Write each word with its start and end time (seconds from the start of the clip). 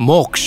मोक्ष। 0.00 0.42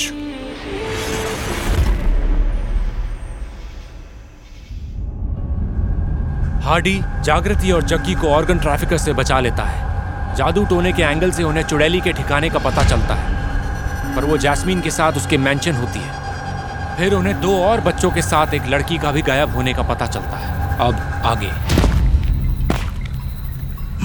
हार्डी 6.64 6.94
जागृति 7.24 7.72
और 7.72 7.84
जग्गी 7.84 8.16
को 8.16 8.28
ऑर्गन 8.30 8.60
ट्रैफिकर 8.60 8.98
से 8.98 9.14
बचा 9.14 9.40
लेता 9.40 9.64
है। 9.64 10.36
जादू 10.36 10.66
टोने 10.66 10.92
के 10.94 11.04
एंगल 11.04 11.32
से 11.32 11.44
उन्हें 11.44 11.64
चुड़ैली 11.64 12.02
के 12.02 12.14
ठिकाने 12.14 12.50
का 12.50 12.60
पता 12.60 12.84
चलता 12.84 13.16
है 13.16 14.16
पर 14.16 14.26
वो 14.26 14.38
जैस्मीन 14.38 14.82
के 14.82 14.92
साथ 14.92 15.18
उसके 15.18 15.38
मैंशन 15.38 15.76
होती 15.76 16.00
है। 16.00 16.98
फिर 16.98 17.14
उन्हें 17.14 17.40
दो 17.42 17.58
और 17.64 17.82
बच्चों 17.82 18.12
के 18.12 18.22
साथ 18.24 18.54
एक 18.54 18.68
लड़की 18.68 18.98
का 18.98 19.12
भी 19.12 19.22
गायब 19.22 19.56
होने 19.56 19.74
का 19.74 19.84
पता 19.86 20.08
चलता 20.08 20.38
है। 20.38 20.78
अब 20.80 21.26
आगे। 21.26 21.52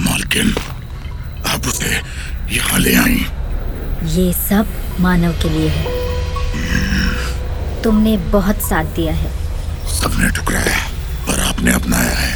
मालकिन 0.03 0.55
आप 1.47 1.67
उसे 1.67 1.95
यहाँ 2.55 2.79
ले 2.79 2.95
आई। 2.95 3.25
ये 4.05 4.31
सब 4.33 4.67
मानव 4.99 5.31
के 5.41 5.49
लिए 5.49 5.67
है। 5.69 5.91
तुमने 7.83 8.15
बहुत 8.31 8.61
साथ 8.61 8.85
दिया 8.95 9.13
है। 9.13 9.29
सबने 9.89 10.29
ठुकराया 10.29 10.77
पर 11.27 11.39
आपने 11.39 11.73
अपनाया 11.73 12.17
है। 12.17 12.33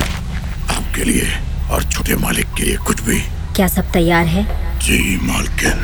आपके 0.77 1.03
लिए 1.03 1.27
और 1.72 1.84
छोटे 1.84 2.16
मालिक 2.16 2.53
के 2.58 2.63
लिए 2.63 2.77
कुछ 2.77 3.02
भी। 3.02 3.20
क्या 3.55 3.67
सब 3.67 3.91
तैयार 3.91 4.25
है? 4.25 4.44
जी 4.80 5.17
मालकिन। 5.23 5.84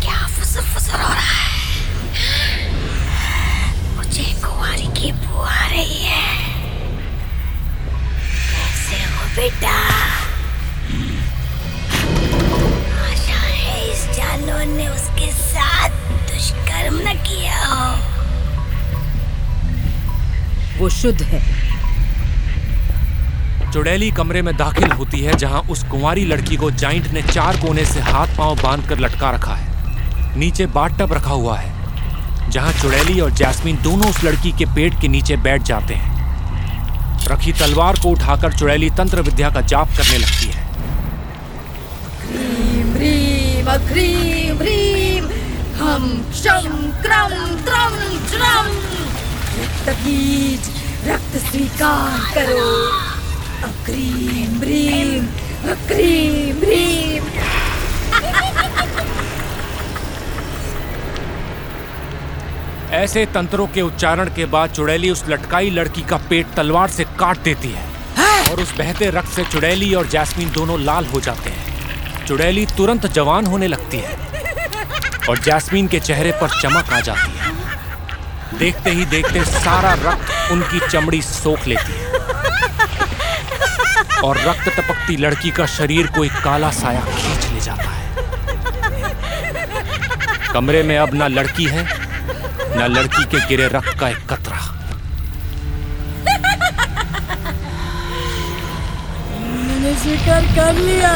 क्या 0.00 0.26
फुसर 0.26 0.62
फुसर 0.62 1.00
हो 1.00 1.12
रहा 1.12 1.36
है? 1.36 1.56
मुझे 3.96 4.32
कुंवारी 4.44 4.88
की 5.00 5.12
बू 5.12 5.40
आ 5.40 5.66
रही 5.66 6.02
है। 6.04 6.26
कैसे 8.50 9.04
हो 9.04 9.26
बेटा? 9.36 9.97
दुष्कर्म 16.78 16.98
न 17.08 17.12
किया 17.18 17.58
हो। 17.64 17.96
वो 20.78 20.88
शुद्ध 20.88 21.22
है। 21.22 21.40
चुड़ैली 23.72 24.10
कमरे 24.10 24.42
में 24.42 24.56
दाखिल 24.56 24.90
होती 24.90 25.20
है 25.20 25.36
जहाँ 25.36 25.60
उस 25.70 25.82
कुंवारी 25.84 26.24
लड़की 26.24 26.56
को 26.56 26.70
जाइंट 26.72 27.06
ने 27.06 27.22
चार 27.22 27.56
कोने 27.56 27.84
से 27.84 28.00
हाथ 28.00 28.36
पाँव 28.38 28.62
बांधकर 28.62 28.98
लटका 28.98 29.30
रखा 29.30 29.54
है। 29.54 30.36
नीचे 30.38 30.66
बाथटब 30.68 31.12
रखा 31.12 31.32
हुआ 31.32 31.56
है 31.58 32.50
जहाँ 32.50 32.72
चुड़ैली 32.72 33.20
और 33.20 33.30
जैस्मीन 33.30 33.78
दोनों 33.82 34.08
उस 34.10 34.22
लड़की 34.24 34.52
के 34.52 34.66
पेट 34.66 35.00
के 35.00 35.08
नीचे 35.08 35.36
बैठ 35.38 35.62
जाते 35.62 35.94
हैं। 35.94 36.16
रखी 37.28 37.52
तलवार 37.52 38.00
को 38.00 38.08
उठाकर 38.08 38.52
चुड़ैली 38.52 38.90
तंत्र 38.90 39.22
विद्या 39.22 39.50
का 39.50 39.60
जाप 39.62 39.88
करने 39.88 40.18
लगती 40.18 40.46
है। 40.46 40.66
ह्रीम 42.22 42.88
ह्रीम 42.94 43.68
ह्रीम 43.68 44.77
शम 45.98 46.66
क्रम 47.02 47.32
त्रम 47.66 47.94
त्रम 48.26 48.66
रक्त 49.54 49.88
बीज 50.00 50.68
रक्त 51.06 51.36
स्वीकार 51.46 52.20
करो। 52.34 52.66
अक्रीम 53.68 54.58
ह्रीम 54.60 55.26
अक्रीम 55.72 56.56
ह्रीम 56.56 57.26
ऐसे 62.92 63.24
तंत्रों 63.26 63.66
के 63.66 63.82
उच्चारण 63.82 64.28
के 64.28 64.44
बाद 64.46 64.70
चुड़ैली 64.70 65.10
उस 65.10 65.24
लटकाई 65.28 65.70
लड़की 65.70 66.02
का 66.02 66.16
पेट 66.30 66.54
तलवार 66.56 66.90
से 66.90 67.04
काट 67.18 67.38
देती 67.38 67.68
है। 67.68 67.86
और 68.50 68.62
उस 68.62 68.76
बहते 68.78 69.10
रक्त 69.10 69.32
से 69.32 69.44
चुड़ैली 69.44 69.92
और 69.94 70.06
जैस्मीन 70.06 70.50
दोनों 70.52 70.80
लाल 70.80 71.06
हो 71.06 71.20
जाते 71.20 71.50
हैं। 71.50 72.26
चुड़ैली 72.26 72.66
तुरंत 72.76 73.06
जवान 73.06 73.46
होने 73.46 73.66
लगती 73.66 73.98
है। 73.98 74.27
और 75.28 75.38
जैस्मीन 75.38 75.88
के 75.88 75.98
चेहरे 76.00 76.32
पर 76.32 76.48
चमक 76.60 76.92
आ 76.92 77.00
जाती 77.00 77.38
है। 77.38 78.58
देखते 78.58 78.90
ही 78.90 79.04
देखते 79.06 79.44
सारा 79.44 79.92
रक्त 80.02 80.52
उनकी 80.52 80.80
चमड़ी 80.88 81.20
सोख 81.22 81.66
लेती 81.66 81.92
है। 81.92 82.06
और 84.24 84.38
रक्त 84.38 84.68
टपकती 84.68 85.16
लड़की 85.16 85.50
का 85.50 85.66
शरीर 85.66 86.06
कोई 86.06 86.28
काला 86.44 86.70
साया 86.70 87.00
खींच 87.00 87.46
ले 87.52 87.60
जाता 87.60 87.90
है। 87.90 88.06
कमरे 90.52 90.82
में 90.82 90.96
अब 90.98 91.14
ना 91.14 91.26
लड़की 91.28 91.66
है 91.66 91.84
न 92.76 92.86
लड़की 92.88 93.24
के 93.24 93.38
गिरे 93.48 93.66
रक्त 93.68 93.98
का 94.00 94.08
एक 94.08 94.26
कतरा। 94.32 94.60
मैंने 99.66 99.94
स्वीकार 99.94 100.42
कर 100.56 100.72
लिया। 100.74 101.12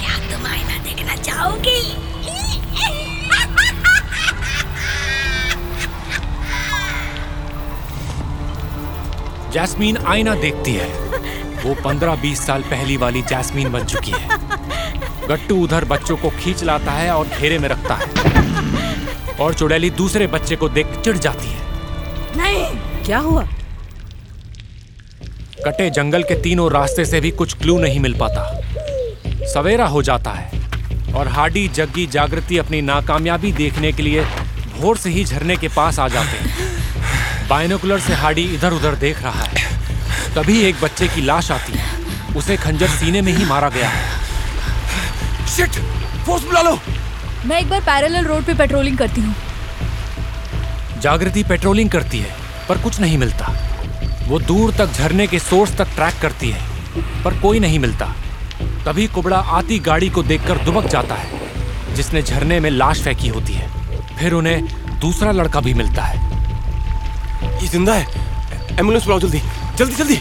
क्या 0.00 0.14
तुम 0.30 0.46
आईना 0.46 0.76
देखना 0.84 1.14
चाहोगी? 1.22 1.80
जैस्मीन 9.58 9.96
आईना 10.06 10.34
देखती 10.34 10.72
है। 10.72 10.88
वो 11.62 11.74
पंद्रह 11.74 12.14
बीस 12.14 12.46
साल 12.46 12.62
पहली 12.62 12.96
वाली 12.96 13.22
जैस्मीन 13.22 13.70
बन 13.72 13.84
चुकी 13.84 14.10
है। 14.10 14.36
गट्टू 15.28 15.56
उधर 15.64 15.84
बच्चों 15.84 16.16
को 16.16 16.30
खींच 16.30 16.62
लाता 16.64 16.92
है 16.92 17.10
और 17.10 17.28
घेरे 17.28 17.58
में 17.58 17.68
रखता 17.68 17.94
है। 17.94 19.36
और 19.40 19.54
चुड़ैली 19.54 19.90
दूसरे 19.90 20.26
बच्चे 20.26 20.56
को 20.56 20.68
देख 20.68 20.86
चिढ़ 21.04 21.16
जाती 21.16 21.48
है। 21.48 21.60
नहीं 22.36 23.04
क्या 23.04 23.18
हुआ? 23.18 23.42
कटे 25.64 25.90
जंगल 25.90 26.22
के 26.22 26.40
तीनों 26.42 26.70
रास्ते 26.72 27.04
से 27.04 27.20
भी 27.20 27.30
कुछ 27.30 27.58
क्लू 27.58 27.78
नहीं 27.78 28.00
मिल 28.00 28.14
पाता। 28.14 28.62
सवेरा 29.54 29.86
हो 29.86 30.02
जाता 30.02 30.30
है 30.30 31.14
और 31.14 31.28
हार्डी 31.28 31.68
जग्गी 31.68 32.06
जागृति 32.06 32.58
अपनी 32.58 32.82
नाकामयाबी 32.82 33.52
देखने 33.52 33.92
के 33.92 34.02
लिए 34.02 34.24
भोर 34.80 34.96
से 34.96 35.10
ही 35.10 35.24
झरने 35.24 35.56
के 35.56 35.68
पास 35.68 35.98
आ 35.98 36.08
जाते 36.08 36.36
हैं। 36.38 36.67
बायनोकुलर 37.48 38.00
से 38.00 38.14
हाडी 38.14 38.42
इधर 38.54 38.72
उधर 38.72 38.94
देख 38.94 39.22
रहा 39.22 39.42
है। 39.42 40.34
तभी 40.34 40.60
एक 40.60 40.80
बच्चे 40.82 41.06
की 41.08 41.20
लाश 41.20 41.50
आती 41.50 41.72
है। 41.72 42.34
उसे 42.36 42.56
खंजर 42.56 42.88
सीने 42.88 43.20
में 43.22 43.32
ही 43.32 43.44
मारा 43.44 43.68
गया 43.68 43.88
है। 43.88 45.46
शिट 45.46 45.78
फोर्स 46.26 46.44
बुला 46.44 46.62
लो! 46.62 46.78
मैं 47.46 47.60
एक 47.60 47.68
बार 47.68 47.80
पैरेलल 47.80 48.24
रोड 48.24 48.44
पे 48.44 48.54
पेट्रोलिंग 48.54 48.98
करती 48.98 49.20
हूँ। 49.20 49.34
जागृति 51.02 51.42
पेट्रोलिंग 51.44 51.90
करती 51.90 52.18
है 52.18 52.36
पर 52.68 52.82
कुछ 52.82 53.00
नहीं 53.00 53.18
मिलता। 53.18 53.52
वो 54.28 54.38
दूर 54.40 54.72
तक 54.72 54.92
झरने 54.92 55.26
के 55.26 55.38
सोर्स 55.38 55.76
तक 55.76 55.94
ट्रैक 55.94 56.20
करती 56.22 56.50
है 56.50 57.22
पर 57.24 57.40
कोई 57.40 57.60
नहीं 57.60 57.78
मिलता। 57.78 58.14
तभी 58.86 59.06
कुबड़ा 59.06 59.38
आती 59.38 59.78
गाड़ी 59.80 60.08
को 60.10 60.22
देखकर 60.22 60.64
दुबक 60.64 60.86
जाता 60.86 61.14
है 61.14 61.94
जिसने 61.94 62.22
झरने 62.22 62.60
में 62.60 62.70
लाश 62.70 63.02
फेंकी 63.02 63.28
होती 63.28 63.52
है। 63.52 63.68
फिर 64.16 64.32
उन्हें 64.32 64.98
दूसरा 65.00 65.32
लड़का 65.32 65.60
भी 65.60 65.74
मिलता 65.74 66.02
है। 66.02 66.27
ये 67.60 67.68
ज़िंदा 67.68 67.94
है। 67.94 68.76
एंबुलेंस 68.78 69.04
बुलाओ 69.04 69.20
जल्दी। 69.20 69.38
जल्दी 69.76 69.94
जल्दी। 69.94 70.16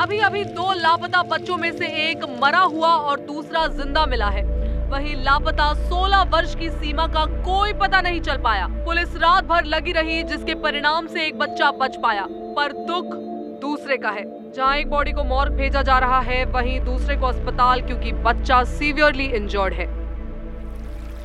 अभी 0.00 0.18
अभी 0.18 0.44
दो 0.44 0.72
लापता 0.72 1.22
बच्चों 1.22 1.56
में 1.56 1.70
से 1.72 1.86
एक 2.08 2.24
मरा 2.42 2.58
हुआ 2.58 2.88
और 2.88 3.20
दूसरा 3.20 3.66
ज़िंदा 3.68 4.04
मिला 4.06 4.28
है। 4.28 4.42
वहीं 4.90 5.14
लापता 5.16 5.72
16 5.82 6.22
वर्ष 6.32 6.54
की 6.54 6.68
सीमा 6.70 7.06
का 7.06 7.24
कोई 7.44 7.72
पता 7.72 8.00
नहीं 8.00 8.20
चल 8.20 8.38
पाया। 8.38 8.66
पुलिस 8.86 9.16
रात 9.16 9.44
भर 9.44 9.64
लगी 9.66 9.92
रही 9.92 10.22
जिसके 10.22 10.54
परिणाम 10.62 11.06
से 11.06 11.26
एक 11.26 11.38
बच्चा 11.38 11.70
बच 11.80 11.96
पाया। 11.96 12.26
पर 12.56 12.72
दुख 12.86 13.14
दूसरे 13.62 13.96
का 13.96 14.10
है। 14.10 14.24
जहाँ 14.52 14.76
एक 14.76 14.90
बॉडी 14.90 15.12
को 15.12 15.24
मॉर्ग 15.24 15.52
भेजा 15.52 15.82
जा 15.82 15.98
रहा 15.98 16.20
है 16.22 16.44
वहीं 16.52 16.80
दूसरे 16.80 17.16
को 17.16 17.26
अस्पताल 17.26 17.80
क्योंकि 17.82 18.12
बच्चा 18.24 18.62
सीवियरली 18.72 19.24
इंजर्ड 19.36 19.74
है। 19.74 19.86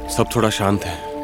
सब 0.09 0.35
थोड़ा 0.35 0.49
शांत 0.51 0.83
है। 0.83 1.14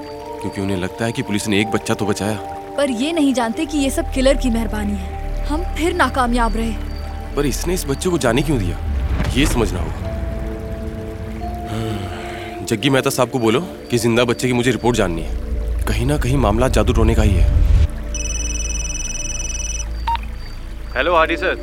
क्योंकि 0.42 0.62
उन्हें 0.62 0.78
लगता 0.78 1.06
है 1.06 1.12
कि 1.12 1.22
पुलिस 1.22 1.48
ने 1.48 1.60
एक 1.62 1.68
बच्चा 1.68 1.94
तो 1.94 2.06
बचाया। 2.06 2.36
पर 2.78 2.92
ये 2.92 3.12
नहीं 3.14 3.34
जानते 3.34 3.66
कि 3.66 3.78
ये 3.78 3.90
सब 3.90 4.12
किलर 4.14 4.38
की 4.38 4.50
मेहरबानी 4.50 4.94
है। 4.94 5.46
हम 5.46 5.64
फिर 5.76 5.94
नाकामयाब 5.94 6.56
रहे। 6.58 7.36
पर 7.36 7.46
इसने 7.46 7.74
इस 7.74 7.86
बच्चे 7.88 8.10
को 8.10 8.18
जाने 8.18 8.42
क्यों 8.42 8.58
दिया? 8.60 8.78
ये 9.36 9.46
समझना 9.46 9.80
होगा। 9.80 10.10
हम्म, 11.72 12.66
जग्गी 12.66 12.90
मेहता 12.90 13.10
साहब 13.10 13.30
को 13.30 13.40
बोलो 13.40 13.62
कि 13.92 13.98
ज़िंदा 13.98 14.24
बच्चे 14.24 14.48
की 14.48 14.54
मुझे 14.54 14.72
रिपोर्ट 14.72 14.98
जाननी 14.98 15.22
है। 15.22 15.86
कहीं 15.86 16.06
ना 16.06 16.18
कहीं 16.18 16.38
मामला 16.38 16.68
जादू 16.70 16.94
टोने 16.94 17.16
का 17.16 17.22
ही 17.22 17.36
है। 17.36 17.60
हेलो 20.98 21.16
हार्डी 21.16 21.38
सर 21.38 21.56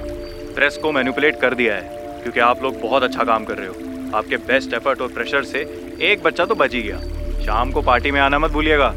प्रेस 0.54 0.76
को 0.82 0.92
मैनिपुलेट 0.92 1.40
कर 1.40 1.54
दिया 1.54 1.74
है 1.74 1.96
क्योंकि 2.22 2.40
आप 2.40 2.62
लोग 2.62 2.80
बहुत 2.82 3.02
अच्छा 3.02 3.24
काम 3.24 3.44
कर 3.44 3.54
रहे 3.54 3.68
हो। 3.68 4.16
आपके 4.18 4.36
बेस्ट 4.46 4.74
एफर्ट 4.74 5.00
और 5.00 5.08
प्रेशर 5.08 5.44
से 5.44 5.60
एक 6.02 6.22
बच्चा 6.22 6.44
तो 6.44 6.54
बच 6.54 6.74
ही 6.74 6.82
गया। 6.82 7.00
शाम 7.48 7.70
को 7.72 7.82
पार्टी 7.82 8.10
में 8.10 8.20
आना 8.20 8.38
मत 8.38 8.50
भूलिएगा। 8.50 8.94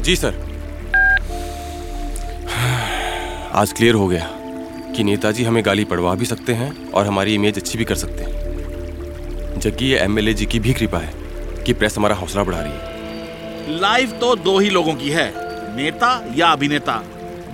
जी 0.00 0.16
सर। 0.16 0.34
आज 3.54 3.72
क्लियर 3.72 3.94
हो 3.94 4.08
गया 4.08 4.30
कि 4.96 5.04
नेताजी 5.04 5.44
हमें 5.44 5.66
गाली 5.66 5.84
पड़वा 5.84 6.14
भी 6.14 6.26
सकते 6.26 6.52
हैं 6.52 6.90
और 6.90 7.06
हमारी 7.06 7.34
इमेज 7.34 7.58
अच्छी 7.58 7.78
भी 7.78 7.84
कर 7.84 7.94
सकते 7.94 8.24
हैं। 8.24 9.60
जबकि 9.60 9.86
ये 9.86 9.98
एमएलए 9.98 10.34
जी 10.34 10.46
की 10.46 10.60
भी 10.60 10.72
कृपा 10.72 10.98
है 10.98 11.14
कि 11.62 11.72
प्रेस 11.72 11.96
हमारा 11.98 12.14
हौसला 12.14 12.42
बढ़ा 12.42 12.60
रही 12.60 12.72
है। 12.72 13.80
लाइफ 13.80 14.12
तो 14.12 14.36
दो 14.36 14.58
ही 14.58 14.70
लोगों 14.70 14.94
की 14.94 15.10
है 15.10 15.32
नेता 15.76 16.28
या 16.36 16.46
अभिनेता। 16.46 17.02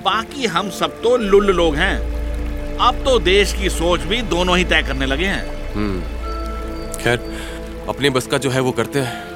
बाकी 0.04 0.46
हम 0.46 0.70
सब 0.70 1.02
तो 1.02 1.16
लुल्ल 1.16 1.50
लोग 1.50 1.74
हैं। 1.74 1.96
अब 2.76 3.04
तो 3.04 3.18
देश 3.18 3.52
की 3.52 3.70
सोच 3.70 4.00
भी 4.00 4.22
दोनों 4.22 4.58
ही 4.58 4.64
तय 4.64 4.82
करने 4.82 5.06
लगे 5.06 5.26
हैं। 5.26 5.74
हम्म। 5.74 6.00
खैर 6.94 7.32
अपने 7.88 8.10
बस 8.10 8.26
का 8.26 8.38
जो 8.38 8.50
है 8.50 8.60
वो 8.60 8.72
करते 8.72 8.98
हैं। 8.98 9.29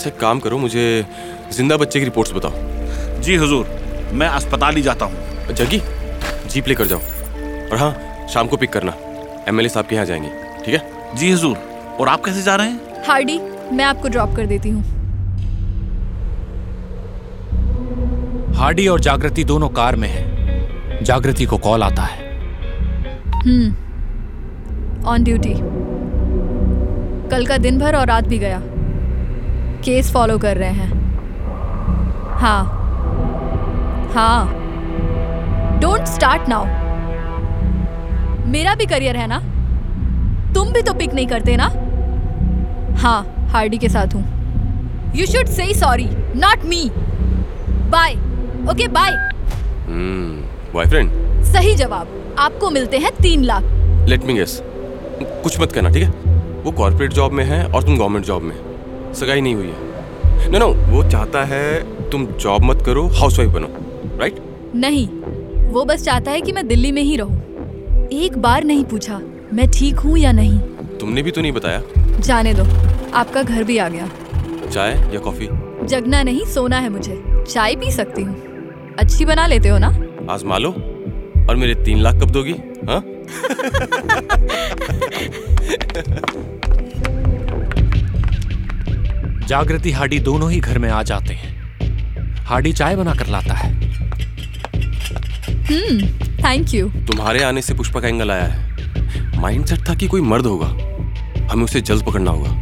अच्छा 0.00 0.10
एक 0.10 0.16
काम 0.20 0.38
करो 0.40 0.58
मुझे 0.58 0.82
ज़िंदा 1.52 1.76
बच्चे 1.76 1.98
की 1.98 2.04
रिपोर्ट्स 2.04 2.32
बताओ। 2.34 3.20
जी 3.22 3.34
हुजूर 3.36 3.66
मैं 4.12 4.28
अस्पताल 4.28 4.74
ही 4.76 4.82
जाता 4.82 5.04
हूँ। 5.04 5.54
जगी 5.54 5.80
जीप 6.50 6.68
लेकर 6.68 6.86
जाओ। 6.86 6.98
और 6.98 7.76
हाँ 7.78 8.26
शाम 8.32 8.46
को 8.48 8.56
पिक 8.56 8.70
करना। 8.72 8.94
एमएलए 9.48 9.68
साहब 9.68 9.86
के 9.86 9.94
यहाँ 9.94 10.06
जाएँगे 10.06 10.28
ठीक 10.64 10.74
है? 10.74 10.80
जी 11.16 11.30
हुजूर 11.30 11.56
और 12.00 12.08
आप 12.08 12.24
कैसे 12.24 12.42
जा 12.42 12.54
रहे 12.56 12.68
हैं? 12.68 13.04
हार्डी 13.08 13.38
मैं 13.72 13.84
आपको 13.84 14.08
ड्रॉप 14.08 14.34
कर 14.36 14.46
देती 14.46 14.70
हूँ। 14.70 14.82
हार्डी 18.56 18.88
और 18.88 19.00
जागृति 19.00 19.44
दोनों 19.44 19.68
कार 19.74 19.96
में 19.96 20.08
हैं। 20.08 21.04
जागृति 21.04 21.44
को 21.44 21.58
कॉल 21.60 21.82
आता 21.82 22.02
है। 22.04 22.28
हम्म 23.44 25.06
ऑन 25.06 25.24
ड्यूटी 25.24 25.54
कल 27.30 27.46
का 27.46 27.56
दिन 27.58 27.78
भर 27.78 27.96
और 27.96 28.06
रात 28.06 28.24
भी 28.24 28.38
गया। 28.38 28.62
केस 29.84 30.12
फॉलो 30.12 30.38
कर 30.38 30.56
रहे 30.56 30.70
हैं। 30.70 30.90
हाँ। 32.40 32.62
हाँ। 34.14 34.58
डोंट 35.80 36.06
स्टार्ट 36.06 36.48
नाउ 36.48 36.64
मेरा 38.50 38.74
भी 38.74 38.86
करियर 38.86 39.16
है 39.16 39.26
ना? 39.26 39.38
तुम 40.54 40.72
भी 40.72 40.82
तो 40.82 40.94
पिक 40.94 41.14
नहीं 41.14 41.26
करते 41.26 41.56
ना? 41.56 41.66
हाँ 43.00 43.48
हार्डी 43.52 43.78
के 43.78 43.88
साथ 43.88 44.14
हूँ। 44.14 44.24
You 45.16 45.26
should 45.26 45.46
say 45.48 45.72
sorry 45.74 46.08
not 46.36 46.64
me 46.64 46.90
bye 47.90 48.14
okay 48.72 48.88
bye 48.88 49.12
boyfriend 50.74 51.10
सही 51.44 51.74
जवाब। 51.74 52.34
आपको 52.38 52.70
मिलते 52.70 52.98
हैं 52.98 53.10
तीन 53.16 53.44
लाख। 53.44 53.62
लेट 54.08 54.24
मी 54.24 54.34
गेस 54.34 54.60
कुछ 54.62 55.60
मत 55.60 55.72
करना 55.72 55.90
ठीक 55.90 56.02
है? 56.02 56.10
वो 56.62 56.70
कॉर्पोरेट 56.72 57.12
जॉब 57.12 57.32
में 57.32 57.44
है 57.44 57.64
और 57.64 57.82
तुम 57.82 57.96
गवर्नमेंट 57.96 58.24
जॉब 58.26 58.42
में। 58.42 58.54
सगाई 59.14 59.40
नहीं 59.40 59.54
हुई 59.54 59.66
है। 59.66 60.50
नो 60.50 60.58
नो 60.58 60.68
वो 60.92 61.02
चाहता 61.10 61.44
है 61.44 62.10
तुम 62.10 62.26
जॉब 62.40 62.62
मत 62.64 62.82
करो 62.86 63.06
हाउसवाइफ 63.20 63.50
बनो 63.50 63.68
राइट 64.20 64.36
नहीं 64.74 65.06
वो 65.72 65.84
बस 65.84 66.04
चाहता 66.04 66.30
है 66.30 66.40
कि 66.40 66.52
मैं 66.52 66.66
दिल्ली 66.68 66.92
में 66.92 67.02
ही 67.02 67.16
रहूँ। 67.16 68.08
एक 68.12 68.38
बार 68.38 68.64
नहीं 68.64 68.84
पूछा 68.84 69.18
मैं 69.52 69.66
ठीक 69.70 69.98
हूँ 69.98 70.16
या 70.18 70.32
नहीं। 70.32 70.58
तुमने 70.98 71.22
भी 71.22 71.30
तो 71.30 71.40
नहीं 71.40 71.52
बताया। 71.52 71.82
जाने 72.20 72.54
दो 72.54 72.64
आपका 73.14 73.42
घर 73.42 73.64
भी 73.64 73.78
आ 73.78 73.88
गया। 73.88 74.08
चाय 74.70 74.92
या 75.14 75.20
कॉफ़ी 75.20 75.48
जगना 75.86 76.22
नहीं 76.22 76.44
सोना 76.44 76.78
है 76.78 76.88
मुझे। 76.88 77.22
चाय 77.50 77.74
पी 77.76 77.90
सकती 77.92 78.22
हूँ। 78.22 78.34
अच्छी 78.98 79.24
बना 79.24 79.46
लेते 79.46 79.68
हो 79.68 79.78
ना? 79.78 79.88
आजमा 80.30 80.58
लो 80.58 80.70
और 80.70 81.56
मेरे 81.56 81.74
तीन 81.84 82.00
लाख 82.02 82.20
कब 82.22 82.30
दोगी 82.30 82.54
हाँ? 82.88 83.02
जागृति 89.50 89.92
हार्डी 89.92 90.18
दोनों 90.18 90.50
ही 90.50 90.58
घर 90.60 90.78
में 90.78 90.88
आ 90.90 91.02
जाते 91.02 91.34
हैं। 91.34 92.44
हार्डी 92.46 92.72
चाय 92.72 92.96
बना 92.96 93.14
कर 93.14 93.26
लाता 93.26 93.54
है। 93.54 93.72
हम्म 95.64 96.06
थैंक 96.38 96.74
यू 96.74 96.88
तुम्हारे 97.06 97.42
आने 97.42 97.62
से 97.62 97.74
पुष्पा 97.74 98.00
का 98.00 98.08
एंगल 98.08 98.30
आया 98.30 98.44
है। 98.44 99.40
माइंडसेट 99.40 99.88
था 99.88 99.94
कि 99.94 100.06
कोई 100.06 100.20
मर्द 100.20 100.46
होगा। 100.46 100.66
हमें 101.52 101.64
उसे 101.64 101.80
जल्द 101.80 102.06
पकड़ना 102.06 102.30
होगा। 102.30 102.52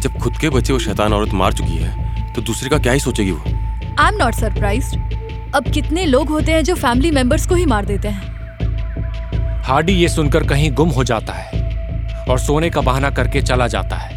जब 0.00 0.18
खुद 0.18 0.38
के 0.38 0.50
बच्चे 0.50 0.72
वो 0.72 0.78
शैतान 0.78 1.12
औरत 1.12 1.34
मार 1.34 1.52
चुकी 1.52 1.76
है 1.76 2.32
तो 2.34 2.42
दूसरे 2.42 2.70
का 2.70 2.78
क्या 2.78 2.92
ही 2.92 3.00
सोचेगी 3.00 3.30
वो? 3.30 3.44
आई 3.98 4.08
एम 4.08 4.16
नॉट 4.16 4.34
सरप्राइज़ 4.34 4.96
अब 5.56 5.70
कितने 5.74 6.06
लोग 6.06 6.28
होते 6.28 6.52
हैं 6.52 6.64
जो 6.64 6.74
फैमिली 6.76 7.10
मेंबर्स 7.10 7.46
को 7.46 7.54
ही 7.54 7.66
मार 7.66 7.84
देते 7.84 8.08
हैं? 8.08 9.62
हार्डी 9.64 9.92
ये 9.92 10.08
सुनकर 10.08 10.46
कहीं 10.46 10.72
गुम 10.72 10.88
हो 10.90 11.04
जाता 11.04 11.32
है 11.32 12.26
और 12.28 12.38
सोने 12.38 12.70
का 12.70 12.80
बहाना 12.80 13.10
करके 13.10 13.42
चला 13.42 13.66
जाता 13.68 13.96
है। 13.96 14.13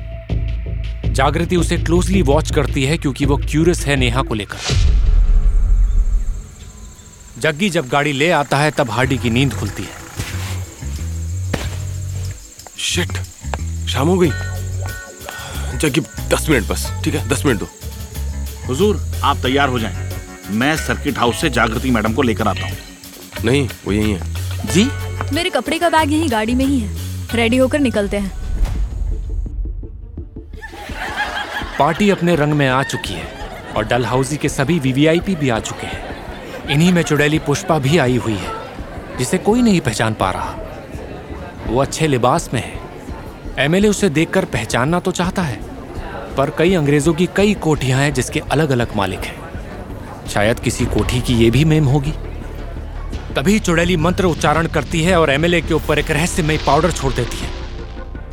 जागृति 1.17 1.55
उसे 1.55 1.77
क्लोजली 1.77 2.21
वॉच 2.21 2.51
करती 2.51 2.83
है 2.83 2.97
क्योंकि 2.97 3.25
वो 3.25 3.37
क्यूरियस 3.37 3.85
है 3.85 3.95
नेहा 3.95 4.21
को 4.21 4.33
लेकर। 4.33 4.57
जग्गी 7.39 7.69
जब 7.69 7.87
गाड़ी 7.89 8.11
ले 8.13 8.29
आता 8.31 8.57
है 8.57 8.71
तब 8.71 8.91
हार्डी 8.91 9.17
की 9.17 9.29
नींद 9.29 9.53
खुलती 9.53 9.83
है। 9.83 10.05
शिट 12.79 13.17
शाम 13.89 14.07
हो 14.07 14.17
गई। 14.17 14.29
जग्गी 15.79 16.01
दस 16.29 16.47
मिनट 16.49 16.67
बस 16.67 16.87
ठीक 17.03 17.15
है 17.15 17.27
दस 17.29 17.45
मिनट 17.45 17.59
दो। 17.59 17.67
हुजूर 18.67 19.01
आप 19.23 19.37
तैयार 19.37 19.69
हो 19.69 19.79
जाएँ। 19.79 20.11
मैं 20.53 20.75
सर्किट 20.77 21.17
हाउस 21.17 21.41
से 21.41 21.49
जागृति 21.49 21.91
मैडम 21.91 22.13
को 22.13 22.21
लेकर 22.21 22.47
आता 22.47 22.67
हूँ। 22.67 22.77
नहीं 23.45 23.67
वो 23.85 23.91
यही 23.91 24.11
है। 24.11 24.71
जी? 24.73 24.89
मेरे 25.33 25.49
कपड़े 25.49 25.79
का 25.79 25.89
बैग 25.89 26.11
यही 26.13 26.27
गाड़ी 26.29 26.55
में 26.55 26.65
ही 26.65 26.79
है। 26.79 27.35
रेडी 27.35 27.57
होकर 27.57 27.79
निकलते 27.79 28.17
हैं। 28.17 28.46
पार्टी 31.79 32.09
अपने 32.09 32.35
रंग 32.35 32.53
में 32.53 32.67
आ 32.67 32.81
चुकी 32.83 33.13
है 33.13 33.25
और 33.75 33.85
डलहाउसी 33.85 34.37
के 34.37 34.49
सभी 34.49 34.77
वीवीआईपी 34.79 35.35
भी 35.35 35.49
आ 35.49 35.59
चुके 35.59 35.87
हैं। 35.87 36.69
इन्हीं 36.69 36.91
में 36.93 37.01
चुड़ैली 37.01 37.39
पुष्पा 37.39 37.77
भी 37.79 37.97
आई 37.97 38.15
हुई 38.17 38.35
है, 38.35 38.51
जिसे 39.17 39.37
कोई 39.37 39.61
नहीं 39.61 39.81
पहचान 39.81 40.13
पा 40.13 40.29
रहा। 40.31 40.55
वो 41.67 41.81
अच्छे 41.81 42.07
लिबास 42.07 42.49
में 42.53 42.61
है। 42.61 43.65
एमएलए 43.65 43.87
उसे 43.87 44.09
देखकर 44.09 44.45
पहचानना 44.45 44.99
तो 44.99 45.11
चाहता 45.11 45.41
है, 45.41 45.59
पर 46.35 46.49
कई 46.49 46.73
अंग्रेज़ों 46.73 47.13
की 47.13 47.27
कई 47.35 47.53
कोठियाँ 47.53 47.99
हैं 47.99 48.13
जिसके 48.13 48.39
अलग 48.51 48.69
अलग 48.69 48.95
मालिक 48.95 49.19
हैं। 49.19 50.27
शायद 50.27 50.59
किसी 50.59 50.85
कोठी 50.85 51.21
की 51.21 51.33
ये 51.33 51.49
भी 51.49 51.63
मेम 51.65 51.85
होगी। 51.85 52.13
तभी 53.35 53.59
चुड़ैली 53.59 53.97
मंत्र 53.97 54.25
उच्चारण 54.25 54.67
करती 54.67 55.03
है 55.03 55.19
और 55.19 55.29
एमएलए 55.29 55.61
के 55.61 55.73
ऊपर 55.73 55.99
एक 55.99 56.11
रहस्यमय 56.11 56.57
पाउडर 56.57 56.91
छोड़ 56.91 57.13
देती 57.13 57.37
है। 57.37 57.49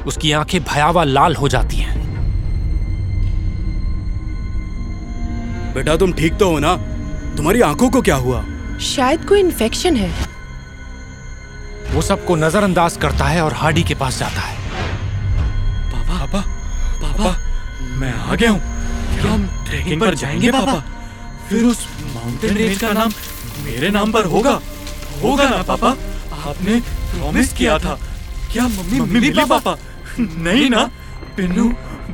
उसकी 0.07 0.33
आँखें 0.33 0.61
भयावा 0.65 1.05
लाल 1.05 1.37
हो 1.37 1.49
जाती 1.49 1.77
हैं। 1.77 1.94
बेटा 5.75 5.97
तुम 5.97 6.13
ठीक 6.13 6.37
तो 6.39 6.51
हो 6.51 6.59
ना? 6.59 6.75
तुम्हारी 7.37 7.61
आँखों 7.61 7.89
को 7.91 8.01
क्या 8.03 8.17
हुआ? 8.17 8.45
शायद 8.81 9.25
कोई 9.25 9.41
इन्फेक्शन 9.41 9.97
है। 9.97 10.11
वो 11.95 12.03
सबको 12.03 12.37
नजरअंदाज 12.37 12.97
करता 12.97 13.25
है 13.25 13.43
और 13.43 13.53
हार्डी 13.53 13.83
के 13.83 13.95
पास 13.95 14.19
जाता 14.19 14.41
है। 14.41 14.57
पापा 15.93 16.27
पापा 16.27 16.41
पापा 17.03 17.37
मैं 17.99 18.13
आ 18.13 18.35
गया 18.35 18.51
हूँ। 18.51 18.61
क्या 19.21 19.33
हम 19.33 19.47
ट्रेकिंग 19.67 20.01
पर 20.01 20.15
जाएँगे 20.15 20.53
पापा? 20.53 20.79
फिर 21.49 21.65
उस 21.65 21.87
माउंटेन 22.15 22.57
रेंज 22.57 22.79
का 22.79 22.93
नाम 22.93 23.13
मेरे 23.65 23.91
नाम 23.91 24.13
पर 24.13 24.25
होगा। 24.25 24.61
होगा 25.23 25.49
ना 25.49 25.63
पापा? 25.63 25.89
आपने 26.49 26.81
प्रॉमिस 26.81 27.53
किया 27.53 27.79
था। 27.79 27.99
क्या 28.53 28.69
मम्मी 28.69 29.01
मम्मी 29.01 29.21
मिली 29.21 29.45
पापा? 29.45 29.77
नहीं 30.19 30.71
ना? 30.71 30.85
पिन्नू 31.37 31.69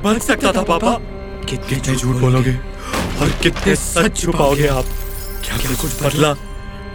बच 0.05 0.23
सकता 0.23 0.53
था 0.53 0.63
पापा। 0.63 0.99
कितने 1.47 1.97
झूठ 1.97 2.17
बोलोगे? 2.17 2.53
और 3.21 3.29
कितने 3.43 3.75
सच 3.77 4.17
छुपाओगे 4.17 4.67
आप। 4.69 4.85
क्या 5.45 5.57
क्या 5.57 5.75
कुछ 5.81 6.03
बदला? 6.03 6.33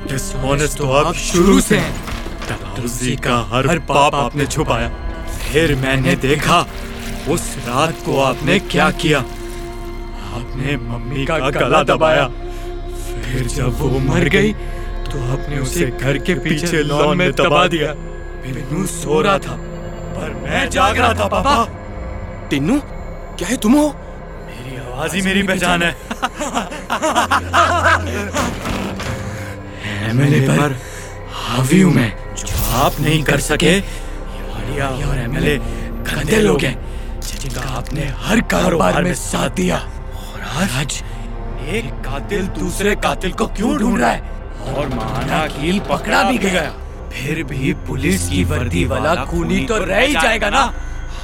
डिसऑनेस्ट 0.07 0.77
तो 0.77 0.91
आप 0.91 1.13
शुरू 1.13 1.59
से 1.61 1.77
हैं। 1.77 3.15
का 3.17 3.37
हर 3.49 3.79
पाप 3.79 4.15
आपने 4.15 4.45
छुपाया। 4.45 4.89
फिर 5.27 5.75
मैंने 5.75 6.15
देखा 6.15 6.65
उस 7.29 7.55
रात 7.67 8.01
को 8.05 8.19
आपने 8.21 8.59
क्या 8.59 8.89
किया? 8.91 9.19
आपने 9.19 10.75
मम्मी 10.77 11.25
का 11.25 11.37
गला 11.49 11.83
दबाया। 11.83 12.27
फिर 13.23 13.47
जब 13.47 13.79
वो 13.79 13.99
मर 13.99 14.27
गई 14.29 14.53
तो 14.53 15.23
आपने 15.33 15.59
उसे 15.59 15.85
घर 16.01 16.17
के 16.17 16.33
पीछे 16.35 16.81
लॉन 16.83 17.17
में 17.17 17.31
दबा 17.31 17.67
दिया। 17.67 17.93
बिन्नू 18.43 18.85
सो 18.85 19.21
रहा 19.21 19.37
था 19.37 19.55
पर 20.15 20.33
मैं 20.43 20.69
जाग 20.69 20.97
रहा 20.97 21.13
था 21.13 21.27
पापा। 21.27 21.65
टिन्नू 22.49 22.79
क्या 23.37 23.47
है? 23.47 23.57
तुम 23.57 23.73
हो? 23.73 23.87
मेरी 24.55 24.75
आवाज़ 24.77 25.15
ही 25.15 25.21
मेरी 25.21 25.43
पहचान 25.43 25.83
है। 25.83 25.95
एमएलए 30.09 30.39
पर 30.47 30.75
हावी 31.33 31.81
हूँ 31.81 31.93
मैं। 31.93 32.11
जो 32.35 32.55
आप 32.77 32.99
नहीं 32.99 33.23
कर 33.23 33.39
सके 33.41 33.79
वालिया 33.79 34.87
और 35.07 35.17
एमएलए 35.19 35.57
गंदे 36.07 36.39
लोग 36.41 36.61
हैं 36.61 36.75
जिनका 37.21 37.61
आपने 37.71 38.05
हर 38.19 38.41
कारोबार 38.51 39.03
में 39.03 39.13
साथ 39.15 39.49
दिया। 39.55 39.77
और 39.77 40.41
आज 40.63 41.03
एक 41.75 41.85
कातिल 42.05 42.47
दूसरे 42.55 42.95
कातिल 43.03 43.31
को 43.33 43.45
क्यों 43.49 43.77
ढूंढ 43.79 43.99
रहा 43.99 44.09
है? 44.09 44.21
और 44.67 44.87
महाना 44.89 45.45
कील 45.49 45.79
पकड़ा 45.89 46.23
भी 46.23 46.37
गया। 46.37 46.71
फिर 47.13 47.43
भी 47.43 47.73
पुलिस 47.87 48.27
की 48.29 48.43
वर्दी 48.43 48.83
वाला 48.85 49.15
खूनी 49.25 49.59
तो 49.65 49.77
रह 49.85 49.99
ही 49.99 50.13
जाएगा 50.13 50.49
ना? 50.49 50.63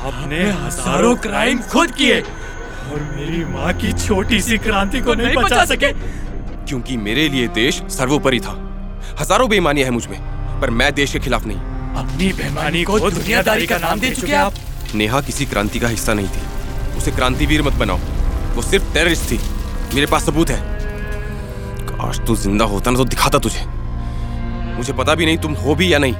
आपने 0.02 0.44
हज़ारों 0.52 1.16
क्राइम 1.24 1.62
खुद 1.72 1.92
किए। 1.92 2.22
और 2.84 3.02
मेरी 3.16 3.44
माँ 3.46 3.74
की 3.74 3.92
छोटी 3.98 4.42
सी 4.42 4.58
क्रांति 4.58 5.02
को 5.02 5.14
नहीं 5.14 5.36
बचा 5.36 5.66
सके। 5.66 5.92
क्योंकि 6.68 6.98
मेरे 7.00 7.28
लिए 7.30 7.48
देश 7.56 7.82
सर्वोपरि 7.90 8.40
था। 8.40 8.54
हज़ारों 9.20 9.50
बेईमानियाँ 9.50 9.86
हैं 9.86 9.94
मुझमें 9.94 10.20
पर 10.62 10.70
मैं 10.72 10.94
देश 10.94 11.14
के 11.14 11.20
खिलाफ 11.20 11.46
नहीं। 11.46 11.58
अपनी 11.98 12.32
बेईमानी 12.34 12.84
को 12.84 13.00
दुनियादारी 13.00 13.68
का 13.68 13.78
नाम 13.78 14.00
दे 14.00 14.10
चुके 14.16 14.34
आप। 14.36 14.54
नेहा 14.96 15.22
किसी 15.22 15.46
क्रांति 15.46 15.80
का 15.80 15.88
हिस्सा 15.88 16.14
नहीं 16.14 16.28
थी। 16.28 16.98
उसे 16.98 17.12
क्रांतिवीर 17.12 17.62
मत 17.64 17.74
बनाओ। 17.74 18.00
वो 18.56 18.62
सिर्फ़ 18.62 18.94
टेररिस्ट 18.94 19.32
थी। 19.32 19.40
मेरे 19.94 20.06
पास 20.08 20.26
सबूत 20.26 20.50
है। 20.50 20.60
काश 21.88 22.20
तू 22.28 22.36
ज़िंदा 22.36 22.66
होता 22.66 22.92
ना 22.92 22.98
तो 22.98 23.06
दिखाता 23.06 23.40
तुझे। 23.40 23.66
मुझे 24.78 24.94
पता 24.94 25.16
भी 25.16 25.26
नहीं 25.26 25.38
तुम 25.38 25.54
हो 25.56 25.76
भी 25.76 25.94
या 25.94 26.00
नहीं। 26.00 26.14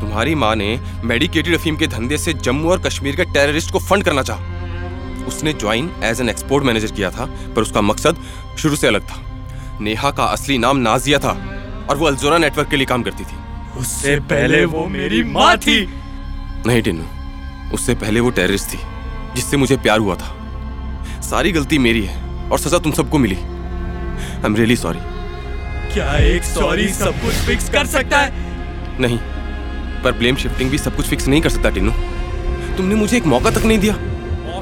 तुम्हारी 0.00 0.34
माँ 0.34 0.54
ने 0.56 0.78
मेडिकेटेड 1.04 1.54
अफीम 1.54 1.76
के 1.76 1.86
धंधे 1.86 2.18
से 2.18 2.32
जम्मू 2.34 2.70
और 2.70 2.78
कश्मीर 2.82 3.16
के 3.16 3.24
टेररिस्ट 3.24 3.70
को 3.70 3.78
फंड 3.78 4.04
करना 4.04 4.22
चाहा। 4.22 4.49
उसने 5.30 5.52
join 5.54 5.90
as 6.04 6.20
an 6.20 6.28
export 6.28 6.64
manager 6.64 6.90
किया 6.92 7.10
था 7.10 7.26
पर 7.56 7.62
उसका 7.62 7.80
मकसद 7.82 8.22
शुरू 8.58 8.76
से 8.76 8.86
अलग 8.86 9.08
था। 9.08 9.20
नेहा 9.80 10.10
का 10.10 10.24
असली 10.26 10.58
नाम 10.58 10.76
नाजिया 10.78 11.18
था 11.18 11.30
और 11.90 11.96
वो 11.96 12.06
अल्जोरा 12.06 12.38
नेटवर्क 12.38 12.68
के 12.70 12.76
लिए 12.76 12.86
काम 12.86 13.02
करती 13.02 13.24
थी। 13.24 13.36
उससे 13.78 14.18
पहले 14.30 14.64
वो 14.66 14.86
मेरी 14.88 15.22
माँ 15.24 15.56
थी। 15.58 15.80
नहीं 16.66 16.82
टिन्नू 16.82 17.04
उससे 17.74 17.94
पहले 17.96 18.20
वो 18.20 18.30
टेररिस्ट 18.30 18.68
थी 18.68 18.78
जिससे 19.34 19.56
मुझे 19.56 19.76
प्यार 19.78 19.98
हुआ 19.98 20.14
था। 20.16 20.36
सारी 21.22 21.52
गलती 21.52 21.78
मेरी 21.78 22.04
है 22.04 22.48
और 22.50 22.58
सजा 22.58 22.78
तुम 22.78 22.92
सबको 22.92 23.18
मिली। 23.18 23.36
आई 23.36 24.46
एम 24.46 24.56
रियली 24.56 24.76
सॉरी 24.76 24.98
क्या 25.94 26.14
एक 26.26 26.44
सॉरी 26.44 26.88
सब 26.94 27.20
कुछ 27.22 27.34
फिक्स 27.46 27.68
कर 27.70 27.86
सकता 27.86 28.18
है? 28.18 28.28
नहीं 29.00 29.18
पर 30.04 30.12
ब्लेम 30.18 30.36
शिफ्टिंग 30.36 30.70
भी 30.70 30.78
सब 30.78 30.96
कुछ 30.96 31.06
फिक्स 31.06 31.28
नहीं 31.28 31.40
कर 31.42 31.50
सकता 31.50 31.70
टिन्नू। 31.70 31.92
तुमने 32.76 32.94
मुझे 32.94 33.16
एक 33.16 33.26
मौका 33.26 33.50
तक 33.50 33.64
नहीं 33.64 33.78
दिया। 33.78 33.94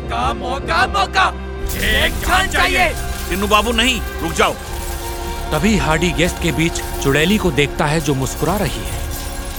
मौका 0.09 0.33
मौका 0.35 0.87
मौका। 0.87 1.25
एक 1.87 2.12
जान 2.21 2.47
चाहिए। 2.49 2.85
टिन्नू 3.29 3.47
बाबू 3.47 3.73
नहीं 3.73 4.00
रुक 4.21 4.33
जाओ। 4.33 4.53
तभी 5.53 5.77
हार्डी 5.79 6.11
गेस्ट 6.11 6.43
के 6.43 6.53
बीच 6.53 6.81
चुड़ैली 7.03 7.37
को 7.38 7.50
देखता 7.50 7.87
है 7.87 8.00
जो 8.00 8.15
मुस्कुरा 8.15 8.57
रही 8.57 8.85
है। 8.85 9.00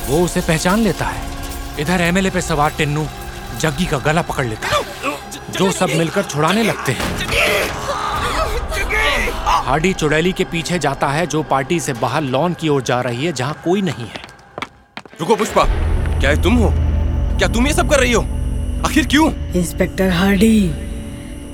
वो 0.08 0.24
उसे 0.26 0.42
पहचान 0.42 0.80
लेता 0.80 1.06
है। 1.06 1.22
इधर 1.80 2.02
एमएलए 2.02 2.30
पे 2.30 2.42
सवार 2.42 2.72
टिन्नू 2.78 3.06
जग्गी 3.60 3.86
का 3.86 3.98
गला 3.98 4.22
पकड़ 4.22 4.46
लेता 4.46 4.68
है। 4.68 4.82
जो 5.52 5.72
सब 5.72 5.90
मिलकर 5.98 6.24
छुड़ाने 6.24 6.64
लगते 6.64 6.92
हैं। 6.92 7.08
हार्डी 9.66 9.94
चुड़ैली 9.94 10.32
के 10.32 10.44
पीछे 10.46 10.80
जाता 10.80 11.08
है 11.08 11.28
जो 11.28 11.44
पार्टी 11.44 11.80
से 11.80 11.94
बाहर 11.94 12.22
लॉन 12.24 12.54
की 12.54 12.70
ओर 12.70 12.82
जा 12.82 13.00
रही 13.02 13.26
है 13.26 13.34
जहाँ 13.34 13.62
कोई 13.66 13.82
नहीं 13.82 14.08
है। 14.08 14.22
रुको 15.22 15.36
पुष्पा 15.36 15.64
क्या 16.20 16.36
तुम 16.36 16.56
हो? 16.56 16.74
क्या 17.38 17.48
तुम 17.48 17.68
ये 17.68 17.74
सब 17.74 17.90
कर 17.90 18.00
रही 18.00 18.12
हो? 18.12 18.26
आखिर 18.86 19.08
क्यों? 19.08 19.32
इंस्पेक्टर 19.54 20.10
हार्डी 20.10 20.70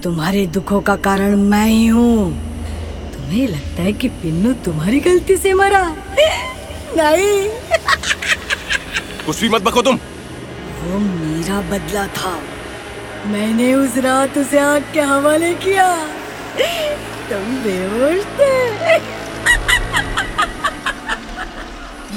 तुम्हारे 0.03 0.45
दुखों 0.47 0.81
का 0.81 0.95
कारण 0.95 1.35
मैं 1.35 1.67
ही 1.67 1.85
हूँ। 1.87 2.31
तुम्हें 3.13 3.47
लगता 3.47 3.83
है 3.83 3.93
कि 3.93 4.09
पिन्नू 4.09 4.53
तुम्हारी 4.53 4.99
गलती 4.99 5.37
से 5.37 5.53
मरा। 5.53 5.83
नहीं। 6.97 7.49
कुछ 9.25 9.41
भी 9.41 9.49
मत 9.49 9.61
बको 9.61 9.81
तुम। 9.81 9.95
वो 10.81 10.99
मेरा 10.99 11.61
बदला 11.61 12.07
था। 12.07 12.39
मैंने 13.25 13.73
उस 13.73 13.97
रात 13.97 14.37
उसे 14.37 14.59
आग 14.59 14.83
के 14.93 15.01
हवाले 15.01 15.53
किया। 15.53 15.87
तुम 17.29 17.55
बेहोश 17.63 18.25
थे। 18.39 18.53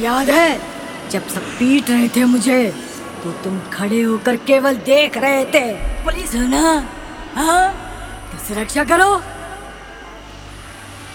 याद 0.02 0.30
है 0.30 0.60
जब 1.10 1.28
सब 1.28 1.42
पीट 1.58 1.90
रहे 1.90 2.08
थे 2.08 2.24
मुझे 2.24 2.87
तो 3.24 3.32
तुम 3.32 3.60
खड़े 3.60 4.00
होकर 4.00 4.36
केवल 4.36 4.76
देख 4.76 5.16
रहे 5.16 5.44
थे। 5.44 5.72
पुलिस 6.04 6.34
हो 6.34 6.40
ना? 6.40 6.88
हाँ? 7.34 7.72
तो 8.32 8.38
सुरक्षा 8.38 8.84
करो। 8.84 9.16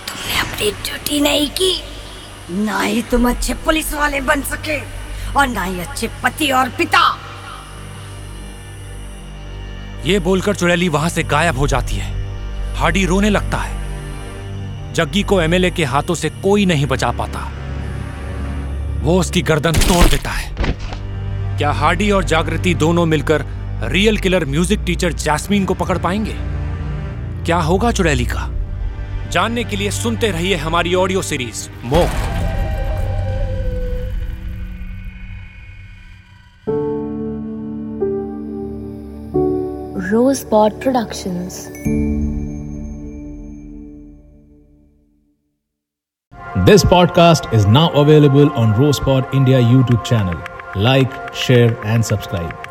तुमने 0.07 0.39
अपनी 0.39 0.72
ड्यूटी 0.72 1.22
नहीं 1.22 1.50
की। 1.50 1.83
ना 2.51 2.79
ही 2.81 3.01
तुम 3.01 3.29
अच्छे 3.29 3.53
पुलिस 3.53 3.93
वाले 3.93 4.22
बन 4.22 4.41
सके 4.41 4.79
और 5.33 5.48
ना 5.48 5.63
ही 5.63 5.79
अच्छे 5.79 6.10
पति 6.24 6.51
और 6.51 6.69
पिता। 6.69 7.17
ये 10.05 10.19
बोलकर 10.19 10.55
चुड़ैली 10.55 10.89
वहाँ 10.89 11.10
से 11.10 11.24
गायब 11.24 11.57
हो 11.57 11.67
जाती 11.67 11.95
है। 11.95 12.12
हार्डी 12.75 13.05
रोने 13.05 13.29
लगता 13.29 13.57
है। 13.57 13.83
जग्गी 14.93 15.24
को 15.24 15.41
एमएलए 15.41 15.72
के 15.72 15.83
हाथों 15.83 16.15
से 16.15 16.29
कोई 16.29 16.65
नहीं 16.65 16.86
बचा 16.86 17.12
पाता। 17.12 17.51
वो 19.01 19.19
उसकी 19.19 19.41
गर्दन 19.41 19.72
तोड़ 19.72 20.05
देता 20.05 20.29
है। 20.29 20.42
क्या 21.57 21.72
हार्डी 21.72 22.10
और 22.12 22.24
जागृति 22.24 22.74
दोनों 22.75 23.05
मिलकर 23.05 23.45
real 23.91 24.17
killer 24.17 24.45
music 24.45 24.83
teacher 24.86 25.13
Jasmine 25.13 25.65
को 25.65 25.74
पकड़ 25.74 25.98
पाएँगे 25.98 26.36
क्या 27.45 27.57
होगा 27.62 27.91
चुड़ैली 27.91 28.25
का 28.25 28.50
जानने 29.31 29.63
के 29.63 29.75
लिए 29.75 29.91
सुनते 29.91 30.31
रहिए 30.31 30.55
हमारी 30.57 30.93
ऑडियो 30.95 31.22
सीरीज़ 31.22 31.69
मोक 31.86 32.31
Rosebud 40.13 40.75
Productions. 40.79 41.55
This 46.65 46.83
podcast 46.86 47.51
is 47.51 47.65
now 47.67 47.89
available 47.91 48.51
on 48.53 48.74
Rosepod 48.75 49.33
India 49.33 49.60
YouTube 49.60 50.03
channel. 50.05 50.52
Like, 50.75 51.33
share, 51.33 51.77
and 51.85 52.03
subscribe. 52.05 52.62